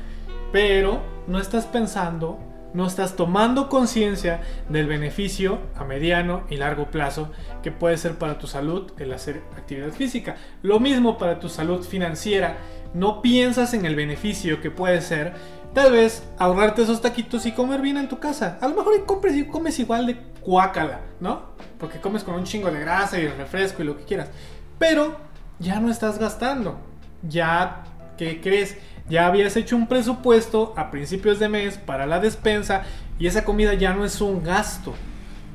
Pero 0.51 1.03
no 1.27 1.39
estás 1.39 1.67
pensando 1.67 2.39
no 2.75 2.87
estás 2.87 3.17
tomando 3.17 3.69
conciencia 3.69 4.43
del 4.69 4.87
beneficio 4.87 5.61
a 5.77 5.85
mediano 5.85 6.43
y 6.51 6.57
largo 6.57 6.91
plazo 6.91 7.31
que 7.63 7.71
puede 7.71 7.97
ser 7.97 8.19
para 8.19 8.39
tu 8.39 8.47
salud 8.47 8.93
el 8.99 9.13
hacer 9.13 9.43
actividad 9.57 9.93
física. 9.93 10.37
Lo 10.63 10.81
mismo 10.81 11.17
para 11.17 11.39
tu 11.39 11.49
salud 11.49 11.85
financiera. 11.85 12.59
No 12.93 13.23
piensas 13.23 13.75
en 13.75 13.87
el 13.87 13.97
beneficio 13.97 14.61
que 14.61 14.71
puede 14.71 15.01
ser 15.01 15.35
tal 15.73 15.93
vez 15.93 16.25
ahorrarte 16.39 16.83
esos 16.83 17.01
taquitos 17.01 17.47
y 17.47 17.53
comer 17.53 17.81
bien 17.81 17.97
en 17.97 18.09
tu 18.09 18.19
casa. 18.19 18.59
A 18.61 18.69
lo 18.69 18.77
mejor 18.77 19.07
compres 19.07 19.37
y 19.37 19.47
comes 19.47 19.79
igual 19.79 20.07
de 20.07 20.17
cuácala, 20.41 21.01
¿no? 21.21 21.55
Porque 21.79 22.01
comes 22.01 22.25
con 22.25 22.35
un 22.35 22.45
chingo 22.45 22.71
de 22.71 22.81
grasa 22.81 23.19
y 23.19 23.29
refresco 23.29 23.83
y 23.83 23.87
lo 23.87 23.97
que 23.97 24.05
quieras. 24.05 24.31
Pero 24.79 25.17
ya 25.59 25.81
no 25.81 25.91
estás 25.91 26.19
gastando. 26.19 26.79
Ya, 27.23 27.85
¿qué 28.17 28.41
crees? 28.41 28.77
Ya 29.09 29.27
habías 29.27 29.57
hecho 29.57 29.77
un 29.77 29.87
presupuesto 29.87 30.73
a 30.77 30.91
principios 30.91 31.39
de 31.39 31.49
mes 31.49 31.79
para 31.79 32.07
la 32.07 32.21
despensa 32.21 32.85
y 33.19 33.27
esa 33.27 33.45
comida 33.45 33.75
ya 33.75 33.95
no 33.95 34.05
es 34.05 34.21
un 34.21 34.43
gasto, 34.43 34.95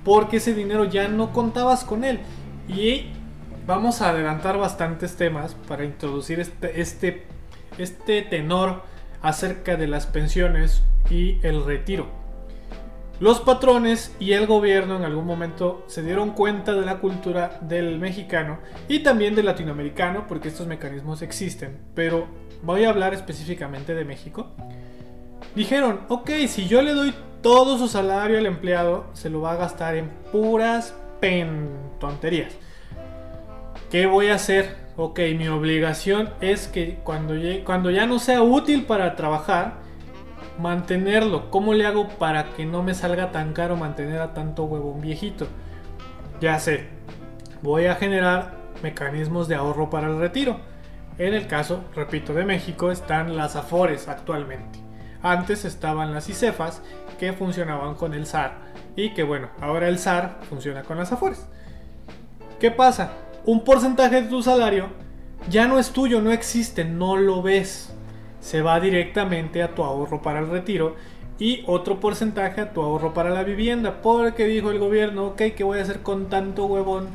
porque 0.04 0.38
ese 0.38 0.54
dinero 0.54 0.86
ya 0.86 1.08
no 1.08 1.34
contabas 1.34 1.84
con 1.84 2.04
él. 2.04 2.20
Y 2.68 3.08
vamos 3.66 4.02
a 4.02 4.10
adelantar 4.10 4.58
bastantes 4.58 5.16
temas 5.16 5.56
para 5.68 5.84
introducir 5.84 6.40
este, 6.40 6.82
este, 6.82 7.28
este 7.78 8.22
tenor 8.22 8.84
acerca 9.22 9.76
de 9.76 9.88
las 9.88 10.06
pensiones 10.06 10.84
y 11.10 11.40
el 11.42 11.66
retiro. 11.66 12.19
Los 13.20 13.42
patrones 13.42 14.16
y 14.18 14.32
el 14.32 14.48
gobierno 14.48 14.96
en 14.96 15.04
algún 15.04 15.26
momento 15.26 15.84
se 15.88 16.02
dieron 16.04 16.32
cuenta 16.32 16.74
de 16.74 16.86
la 16.86 17.00
cultura 17.00 17.60
del 17.62 18.00
mexicano 18.00 18.60
y 18.88 19.00
también 19.00 19.36
del 19.36 19.46
latinoamericano, 19.46 20.26
porque 20.26 20.48
estos 20.48 20.68
mecanismos 20.68 21.22
existen, 21.22 21.80
pero 21.94 22.28
voy 22.64 22.86
a 22.86 22.90
hablar 22.90 23.14
específicamente 23.14 23.94
de 23.94 24.06
México, 24.06 24.48
dijeron, 25.54 26.02
ok, 26.08 26.30
si 26.48 26.68
yo 26.70 26.82
le 26.82 26.94
doy 26.94 27.14
todo 27.42 27.78
su 27.78 27.90
salario 27.90 28.38
al 28.38 28.46
empleado, 28.46 29.08
se 29.12 29.30
lo 29.30 29.42
va 29.42 29.52
a 29.52 29.58
gastar 29.58 29.96
en 29.96 30.10
puras 30.32 30.96
pen 31.20 31.70
tonterías. 32.00 32.54
¿Qué 33.92 34.06
voy 34.06 34.28
a 34.28 34.36
hacer? 34.36 34.78
Ok, 34.96 35.20
mi 35.38 35.50
obligación 35.50 36.30
es 36.40 36.68
que 36.68 37.00
cuando, 37.04 37.34
cuando 37.66 37.92
ya 37.92 38.06
no 38.06 38.20
sea 38.20 38.42
útil 38.44 38.86
para 38.86 39.16
trabajar, 39.18 39.89
mantenerlo. 40.60 41.50
¿Cómo 41.50 41.74
le 41.74 41.86
hago 41.86 42.10
para 42.10 42.50
que 42.52 42.66
no 42.66 42.84
me 42.84 42.94
salga 42.94 43.32
tan 43.32 43.54
caro 43.54 43.76
mantener 43.76 44.22
a 44.22 44.34
tanto 44.34 44.66
huevón 44.66 45.02
viejito? 45.02 45.48
Ya 46.42 46.60
sé, 46.60 46.88
voy 47.62 47.86
a 47.86 47.96
generar 47.96 48.56
mecanismos 48.84 49.48
de 49.48 49.56
ahorro 49.56 49.90
para 49.90 50.08
el 50.08 50.20
retiro. 50.20 50.60
En 51.18 51.34
el 51.34 51.48
caso, 51.48 51.84
repito, 51.96 52.34
de 52.34 52.46
México 52.46 52.92
están 52.92 53.36
las 53.36 53.56
Afores 53.56 54.08
actualmente. 54.08 54.80
Antes 55.22 55.66
estaban 55.66 56.14
las 56.14 56.30
ICEFAS 56.30 56.82
que 57.18 57.34
funcionaban 57.34 57.96
con 57.96 58.14
el 58.14 58.26
SAR 58.26 58.54
y 58.96 59.14
que 59.14 59.24
bueno, 59.24 59.50
ahora 59.60 59.90
el 59.90 60.00
SAR 60.00 60.40
funciona 60.48 60.84
con 60.84 60.98
las 60.98 61.12
Afores. 61.12 61.46
¿Qué 62.60 62.72
pasa? 62.72 63.14
Un 63.46 63.64
porcentaje 63.64 64.22
de 64.22 64.30
tu 64.30 64.42
salario 64.42 64.88
ya 65.50 65.68
no 65.68 65.80
es 65.80 65.92
tuyo, 65.92 66.22
no 66.22 66.32
existe, 66.32 66.86
no 66.86 67.18
lo 67.18 67.42
ves. 67.42 67.94
Se 68.40 68.62
va 68.62 68.80
directamente 68.80 69.64
a 69.64 69.76
tu 69.76 69.84
ahorro 69.84 70.22
para 70.22 70.40
el 70.40 70.50
retiro 70.50 70.96
y 71.38 71.64
otro 71.68 72.00
porcentaje 72.00 72.62
a 72.62 72.74
tu 72.74 72.82
ahorro 72.82 73.14
para 73.14 73.30
la 73.30 73.44
vivienda. 73.44 74.02
Porque 74.02 74.46
dijo 74.46 74.72
el 74.72 74.80
gobierno, 74.80 75.28
ok, 75.28 75.42
¿qué 75.56 75.64
voy 75.64 75.80
a 75.80 75.84
hacer 75.84 76.02
con 76.02 76.30
tanto 76.30 76.66
huevón 76.66 77.08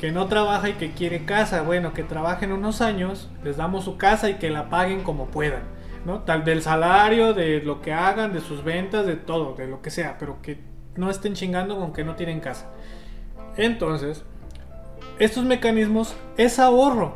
que 0.00 0.12
no 0.12 0.26
trabaja 0.26 0.68
y 0.68 0.74
que 0.74 0.92
quiere 0.92 1.24
casa? 1.24 1.62
Bueno, 1.62 1.92
que 1.92 2.02
trabajen 2.02 2.52
unos 2.52 2.80
años, 2.80 3.30
les 3.42 3.56
damos 3.56 3.84
su 3.84 3.96
casa 3.96 4.30
y 4.30 4.34
que 4.34 4.50
la 4.50 4.68
paguen 4.70 5.02
como 5.02 5.26
puedan. 5.26 5.62
¿no? 6.04 6.20
Tal 6.20 6.44
del 6.44 6.62
salario, 6.62 7.34
de 7.34 7.62
lo 7.62 7.80
que 7.80 7.92
hagan, 7.92 8.32
de 8.32 8.40
sus 8.40 8.62
ventas, 8.62 9.06
de 9.06 9.16
todo, 9.16 9.54
de 9.54 9.66
lo 9.66 9.80
que 9.80 9.90
sea, 9.90 10.16
pero 10.18 10.40
que 10.42 10.58
no 10.96 11.10
estén 11.10 11.34
chingando 11.34 11.78
con 11.78 11.92
que 11.92 12.04
no 12.04 12.14
tienen 12.14 12.40
casa. 12.40 12.70
Entonces, 13.56 14.24
estos 15.18 15.44
mecanismos 15.44 16.14
es 16.36 16.58
ahorro, 16.58 17.14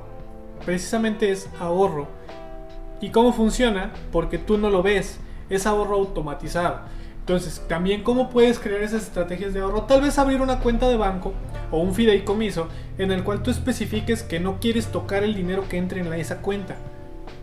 precisamente 0.65 1.31
es 1.31 1.51
ahorro. 1.61 2.09
¿Y 3.01 3.11
cómo 3.11 3.33
funciona? 3.33 3.93
Porque 4.11 4.39
tú 4.39 4.59
no 4.59 4.71
lo 4.71 4.83
ves, 4.83 5.21
es 5.51 5.67
ahorro 5.67 5.95
automatizado. 5.95 6.81
Entonces, 7.21 7.63
también 7.69 8.03
cómo 8.03 8.31
puedes 8.31 8.59
crear 8.59 8.83
esas 8.83 9.03
estrategias 9.03 9.53
de 9.53 9.61
ahorro. 9.61 9.83
Tal 9.83 10.01
vez 10.01 10.19
abrir 10.19 10.41
una 10.41 10.61
cuenta 10.61 10.89
de 10.89 10.97
banco 10.97 11.35
o 11.71 11.79
un 11.79 11.95
fideicomiso 11.95 12.69
en 12.97 13.13
el 13.13 13.23
cual 13.23 13.43
tú 13.43 13.51
especifiques 13.51 14.23
que 14.23 14.41
no 14.41 14.59
quieres 14.61 14.87
tocar 14.87 15.23
el 15.23 15.35
dinero 15.35 15.69
que 15.69 15.77
entre 15.77 16.01
en 16.01 16.13
esa 16.15 16.39
cuenta. 16.39 16.77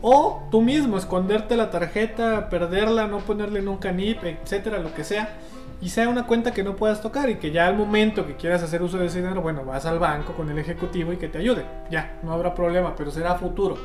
O 0.02 0.48
tú 0.52 0.62
mismo 0.62 0.98
esconderte 0.98 1.56
la 1.56 1.70
tarjeta, 1.70 2.50
perderla, 2.50 3.08
no 3.08 3.20
ponerle 3.20 3.62
nunca 3.62 3.92
NIP, 3.92 4.24
etcétera, 4.24 4.80
lo 4.80 4.94
que 4.94 5.04
sea. 5.04 5.38
Y 5.82 5.90
sea 5.90 6.10
una 6.10 6.26
cuenta 6.26 6.52
que 6.52 6.64
no 6.64 6.76
puedas 6.76 7.02
tocar 7.02 7.30
y 7.30 7.36
que 7.36 7.52
ya 7.52 7.68
al 7.68 7.78
momento 7.78 8.26
que 8.26 8.36
quieras 8.36 8.64
hacer 8.64 8.82
uso 8.82 8.98
de 8.98 9.06
ese 9.06 9.22
dinero, 9.22 9.42
bueno, 9.42 9.66
vas 9.66 9.86
al 9.86 10.00
banco 10.00 10.34
con 10.34 10.50
el 10.50 10.58
ejecutivo 10.58 11.14
y 11.14 11.18
que 11.18 11.28
te 11.28 11.38
ayude. 11.38 11.64
Ya, 11.92 12.20
no 12.24 12.34
habrá 12.34 12.56
problema, 12.56 12.96
pero 12.96 13.12
será 13.12 13.36
futuro. 13.36 13.78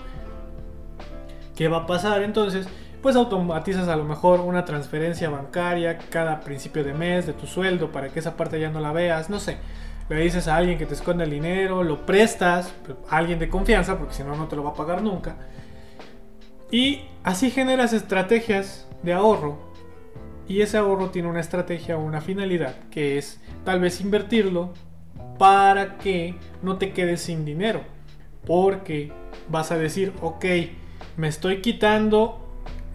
¿Qué 1.61 1.69
va 1.69 1.77
a 1.77 1.87
pasar 1.87 2.23
entonces? 2.23 2.67
Pues 3.03 3.17
automatizas 3.17 3.87
a 3.89 3.97
lo 3.97 4.05
mejor 4.05 4.41
una 4.41 4.65
transferencia 4.65 5.29
bancaria 5.29 5.99
cada 5.99 6.41
principio 6.41 6.83
de 6.83 6.95
mes 6.95 7.27
de 7.27 7.35
tu 7.35 7.47
sueldo 7.47 7.93
para 7.93 8.09
que 8.09 8.19
esa 8.19 8.35
parte 8.35 8.59
ya 8.59 8.71
no 8.71 8.81
la 8.81 8.93
veas, 8.93 9.29
no 9.29 9.39
sé. 9.39 9.59
Le 10.09 10.23
dices 10.23 10.49
a 10.49 10.57
alguien 10.57 10.79
que 10.79 10.87
te 10.87 10.95
esconde 10.95 11.25
el 11.25 11.31
dinero, 11.31 11.83
lo 11.83 12.07
prestas 12.07 12.73
a 13.11 13.19
alguien 13.19 13.39
de 13.39 13.51
confianza, 13.51 13.99
porque 13.99 14.15
si 14.15 14.23
no, 14.23 14.35
no 14.37 14.49
te 14.49 14.57
lo 14.57 14.65
va 14.65 14.71
a 14.71 14.75
pagar 14.75 15.03
nunca. 15.03 15.37
Y 16.71 17.03
así 17.25 17.51
generas 17.51 17.93
estrategias 17.93 18.89
de 19.03 19.13
ahorro. 19.13 19.59
Y 20.49 20.63
ese 20.63 20.79
ahorro 20.79 21.11
tiene 21.11 21.29
una 21.29 21.41
estrategia 21.41 21.99
o 21.99 22.03
una 22.03 22.23
finalidad, 22.23 22.75
que 22.91 23.19
es 23.19 23.39
tal 23.67 23.81
vez 23.81 24.01
invertirlo 24.01 24.73
para 25.39 25.99
que 25.99 26.37
no 26.63 26.79
te 26.79 26.95
quedes 26.95 27.21
sin 27.21 27.45
dinero. 27.45 27.83
Porque 28.47 29.13
vas 29.51 29.71
a 29.73 29.77
decir, 29.77 30.15
ok, 30.23 30.47
me 31.21 31.29
estoy 31.29 31.61
quitando 31.61 32.41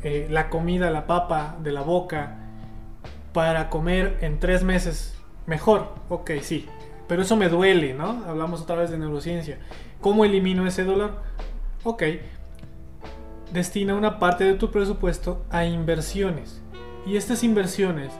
eh, 0.01 0.27
la 0.31 0.49
comida, 0.49 0.89
la 0.89 1.05
papa 1.05 1.57
de 1.61 1.71
la 1.71 1.81
boca 1.81 2.37
para 3.33 3.69
comer 3.69 4.17
en 4.21 4.39
tres 4.39 4.63
meses 4.63 5.15
mejor. 5.45 5.93
Ok, 6.09 6.31
sí. 6.41 6.65
Pero 7.07 7.21
eso 7.21 7.35
me 7.35 7.49
duele, 7.49 7.93
¿no? 7.93 8.23
Hablamos 8.27 8.63
otra 8.63 8.77
vez 8.77 8.89
de 8.89 8.97
neurociencia. 8.97 9.59
¿Cómo 10.01 10.25
elimino 10.25 10.65
ese 10.65 10.83
dolor? 10.83 11.21
Ok, 11.83 12.01
destina 13.53 13.93
una 13.93 14.17
parte 14.17 14.43
de 14.43 14.55
tu 14.55 14.71
presupuesto 14.71 15.45
a 15.51 15.65
inversiones. 15.65 16.63
Y 17.05 17.17
estas 17.17 17.43
inversiones 17.43 18.11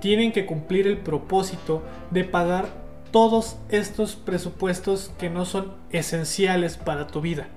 tienen 0.00 0.30
que 0.30 0.46
cumplir 0.46 0.86
el 0.86 0.98
propósito 0.98 1.82
de 2.12 2.22
pagar 2.22 2.66
todos 3.10 3.58
estos 3.68 4.14
presupuestos 4.14 5.10
que 5.18 5.28
no 5.28 5.44
son 5.44 5.74
esenciales 5.90 6.76
para 6.76 7.08
tu 7.08 7.20
vida. 7.20 7.48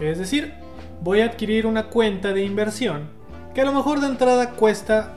Es 0.00 0.18
decir, 0.18 0.54
voy 1.02 1.20
a 1.20 1.26
adquirir 1.26 1.66
una 1.66 1.84
cuenta 1.86 2.32
de 2.32 2.44
inversión 2.44 3.10
que 3.54 3.60
a 3.60 3.64
lo 3.64 3.72
mejor 3.72 4.00
de 4.00 4.06
entrada 4.06 4.50
cuesta 4.50 5.14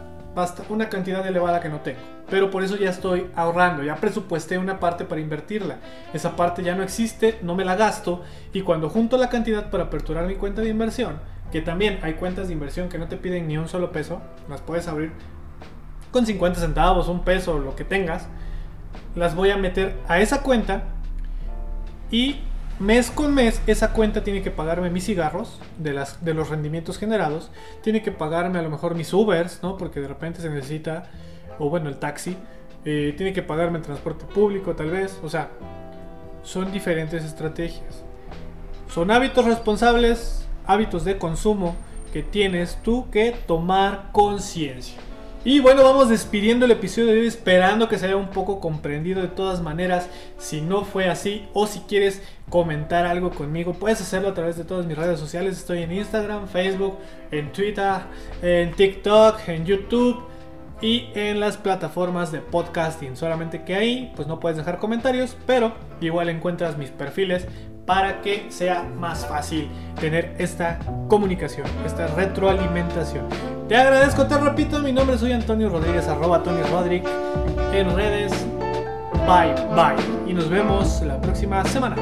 una 0.70 0.90
cantidad 0.90 1.26
elevada 1.28 1.60
que 1.60 1.70
no 1.70 1.82
tengo 1.82 2.00
pero 2.32 2.50
por 2.50 2.64
eso 2.64 2.78
ya 2.78 2.90
estoy 2.90 3.30
ahorrando, 3.36 3.84
ya 3.84 3.98
presupuesté 3.98 4.58
una 4.58 4.80
parte 4.80 5.04
para 5.04 5.20
invertirla. 5.20 5.80
Esa 6.14 6.38
parte 6.38 6.64
ya 6.64 6.76
no 6.76 6.82
existe, 6.82 7.38
no 7.44 7.56
me 7.56 7.66
la 7.66 7.76
gasto 7.76 8.24
y 8.54 8.62
cuando 8.62 8.90
junto 8.90 9.18
la 9.18 9.28
cantidad 9.28 9.70
para 9.70 9.84
aperturar 9.84 10.26
mi 10.26 10.36
cuenta 10.36 10.62
de 10.62 10.70
inversión, 10.70 11.20
que 11.52 11.62
también 11.62 12.00
hay 12.04 12.14
cuentas 12.14 12.48
de 12.48 12.54
inversión 12.54 12.88
que 12.88 12.98
no 12.98 13.10
te 13.10 13.18
piden 13.18 13.50
ni 13.50 13.58
un 13.58 13.68
solo 13.68 13.92
peso, 13.92 14.22
las 14.50 14.62
puedes 14.62 14.88
abrir 14.88 15.12
con 16.12 16.26
50 16.26 16.62
centavos, 16.62 17.10
un 17.10 17.26
peso, 17.26 17.60
lo 17.60 17.76
que 17.76 17.84
tengas, 17.84 18.30
las 19.14 19.36
voy 19.36 19.50
a 19.50 19.58
meter 19.58 19.98
a 20.08 20.22
esa 20.22 20.42
cuenta 20.42 20.86
y 22.12 22.40
mes 22.82 23.12
con 23.12 23.34
mes 23.34 23.62
esa 23.68 23.94
cuenta 23.94 24.24
tiene 24.24 24.42
que 24.42 24.52
pagarme 24.52 24.90
mis 24.90 25.06
cigarros 25.06 25.60
de, 25.78 25.94
las, 25.94 26.24
de 26.26 26.34
los 26.34 26.50
rendimientos 26.50 26.98
generados, 26.98 27.52
tiene 27.82 28.02
que 28.02 28.12
pagarme 28.12 28.60
a 28.60 28.62
lo 28.62 28.70
mejor 28.70 28.96
mis 28.96 29.14
Ubers, 29.14 29.62
¿no? 29.64 29.78
Porque 29.78 30.02
de 30.02 30.08
repente 30.08 30.42
se 30.42 30.50
necesita 30.50 31.10
o 31.60 31.70
bueno, 31.70 31.90
el 31.90 31.98
taxi, 31.98 32.36
eh, 32.86 33.14
tiene 33.16 33.34
que 33.34 33.44
pagarme 33.44 33.78
el 33.78 33.84
transporte 33.84 34.26
público 34.26 34.76
tal 34.76 34.90
vez, 34.90 35.20
o 35.24 35.30
sea, 35.30 35.50
son 36.44 36.72
diferentes 36.72 37.24
estrategias. 37.24 38.04
Son 38.92 39.12
hábitos 39.12 39.46
responsables, 39.46 40.48
hábitos 40.66 41.06
de 41.06 41.18
consumo 41.18 41.76
que 42.12 42.24
tienes 42.24 42.78
tú 42.84 43.10
que 43.12 43.36
tomar 43.46 44.10
conciencia. 44.12 44.98
Y 45.44 45.60
bueno, 45.60 45.84
vamos 45.84 46.10
despidiendo 46.10 46.66
el 46.66 46.72
episodio 46.72 47.08
de 47.08 47.22
hoy 47.22 47.26
esperando 47.26 47.90
que 47.90 47.98
se 47.98 48.06
haya 48.06 48.16
un 48.16 48.30
poco 48.30 48.60
comprendido 48.60 49.24
de 49.24 49.28
todas 49.28 49.60
maneras. 49.60 50.08
Si 50.38 50.62
no 50.62 50.86
fue 50.86 51.10
así 51.10 51.48
o 51.54 51.66
si 51.66 51.80
quieres 51.80 52.22
comentar 52.48 53.08
algo 53.08 53.32
conmigo, 53.32 53.74
puedes 53.74 54.00
hacerlo 54.02 54.30
a 54.30 54.34
través 54.36 54.56
de 54.56 54.66
todas 54.66 54.86
mis 54.86 54.96
redes 54.96 55.20
sociales. 55.20 55.58
Estoy 55.58 55.82
en 55.82 55.94
Instagram, 55.94 56.48
Facebook, 56.48 56.96
en 57.32 57.52
Twitter, 57.52 58.02
en 58.44 58.72
TikTok, 58.74 59.40
en 59.48 59.66
YouTube 59.66 60.24
y 60.80 61.10
en 61.16 61.40
las 61.40 61.58
plataformas 61.58 62.32
de 62.32 62.40
podcasting. 62.40 63.18
Solamente 63.18 63.64
que 63.64 63.74
ahí 63.74 64.14
pues 64.16 64.28
no 64.28 64.40
puedes 64.40 64.60
dejar 64.60 64.78
comentarios, 64.78 65.36
pero 65.48 65.74
igual 66.02 66.30
encuentras 66.30 66.78
mis 66.78 66.92
perfiles 66.92 67.48
para 67.92 68.22
que 68.22 68.46
sea 68.48 68.84
más 68.84 69.26
fácil 69.26 69.70
tener 70.00 70.34
esta 70.38 70.80
comunicación, 71.10 71.68
esta 71.86 72.08
retroalimentación. 72.08 73.26
Te 73.68 73.76
agradezco, 73.76 74.26
te 74.28 74.38
repito, 74.38 74.80
mi 74.80 74.94
nombre 74.94 75.18
soy 75.18 75.34
Antonio 75.34 75.68
Rodríguez, 75.68 76.08
arroba 76.08 76.42
Tony 76.42 76.62
Rodríguez 76.72 77.12
en 77.74 77.94
redes. 77.94 78.32
Bye, 79.28 79.54
bye. 79.76 80.02
Y 80.26 80.34
nos 80.34 80.50
vemos 80.50 81.02
la 81.02 81.20
próxima 81.20 81.66
semana. 81.66 81.98